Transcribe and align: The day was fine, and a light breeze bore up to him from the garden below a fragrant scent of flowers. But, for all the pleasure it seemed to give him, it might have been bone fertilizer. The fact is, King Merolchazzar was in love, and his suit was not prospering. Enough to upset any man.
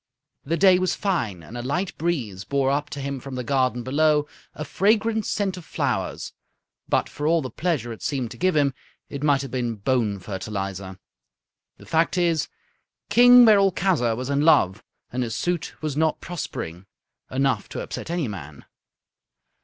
The 0.43 0.57
day 0.57 0.79
was 0.79 0.95
fine, 0.95 1.43
and 1.43 1.55
a 1.55 1.61
light 1.61 1.95
breeze 1.95 2.43
bore 2.43 2.71
up 2.71 2.89
to 2.89 2.99
him 2.99 3.19
from 3.19 3.35
the 3.35 3.43
garden 3.43 3.83
below 3.83 4.27
a 4.55 4.65
fragrant 4.65 5.27
scent 5.27 5.57
of 5.57 5.63
flowers. 5.63 6.33
But, 6.89 7.07
for 7.07 7.27
all 7.27 7.43
the 7.43 7.51
pleasure 7.51 7.93
it 7.93 8.01
seemed 8.01 8.31
to 8.31 8.37
give 8.37 8.55
him, 8.55 8.73
it 9.09 9.21
might 9.21 9.43
have 9.43 9.51
been 9.51 9.75
bone 9.75 10.17
fertilizer. 10.17 10.97
The 11.77 11.85
fact 11.85 12.17
is, 12.17 12.47
King 13.11 13.45
Merolchazzar 13.45 14.15
was 14.15 14.31
in 14.31 14.41
love, 14.41 14.83
and 15.13 15.21
his 15.21 15.35
suit 15.35 15.79
was 15.83 15.95
not 15.95 16.19
prospering. 16.19 16.87
Enough 17.29 17.69
to 17.69 17.81
upset 17.81 18.09
any 18.09 18.27
man. 18.27 18.65